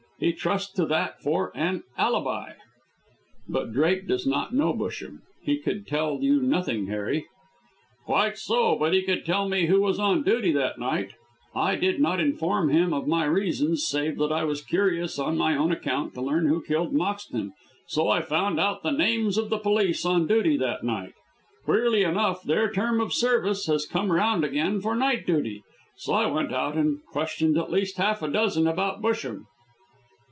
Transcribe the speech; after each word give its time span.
He 0.19 0.33
trusts 0.33 0.71
to 0.73 0.85
that 0.85 1.19
for 1.19 1.51
an 1.57 1.81
alibi." 1.97 2.51
"But 3.49 3.73
Drake 3.73 4.07
does 4.07 4.27
not 4.27 4.53
know 4.53 4.71
Busham; 4.71 5.21
he 5.41 5.57
could 5.57 5.87
tell 5.87 6.19
you 6.21 6.39
nothing, 6.43 6.85
Harry." 6.85 7.25
"Quite 8.05 8.37
so, 8.37 8.75
but 8.75 8.93
he 8.93 9.01
could 9.01 9.25
tell 9.25 9.49
me 9.49 9.65
who 9.65 9.81
was 9.81 9.97
on 9.97 10.21
duty 10.21 10.49
on 10.49 10.57
that 10.61 10.77
night. 10.77 11.13
I 11.55 11.73
did 11.75 11.99
not 11.99 12.19
inform 12.19 12.69
him 12.69 12.93
of 12.93 13.07
my 13.07 13.25
reasons, 13.25 13.83
save 13.87 14.19
that 14.19 14.31
I 14.31 14.43
was 14.43 14.61
curious 14.63 15.17
on 15.17 15.39
my 15.39 15.57
own 15.57 15.71
account 15.71 16.13
to 16.13 16.21
learn 16.21 16.45
who 16.45 16.61
killed 16.61 16.93
Moxton, 16.93 17.53
so 17.87 18.07
I 18.07 18.21
found 18.21 18.59
out 18.59 18.83
the 18.83 18.91
names 18.91 19.39
of 19.39 19.49
the 19.49 19.57
police 19.57 20.05
on 20.05 20.27
duty 20.27 20.55
that 20.57 20.83
night. 20.83 21.13
Queerly 21.65 22.03
enough 22.03 22.43
their 22.43 22.69
term 22.71 23.01
of 23.01 23.11
service 23.11 23.65
has 23.65 23.87
come 23.87 24.11
round 24.11 24.43
again 24.45 24.81
for 24.81 24.95
night 24.95 25.25
duty, 25.25 25.63
so 25.97 26.13
I 26.13 26.27
went 26.27 26.53
out 26.53 26.75
and 26.75 27.03
questioned 27.07 27.57
at 27.57 27.71
least 27.71 27.97
half 27.97 28.21
a 28.21 28.27
dozen 28.27 28.67
about 28.67 29.01
Busham." 29.01 29.47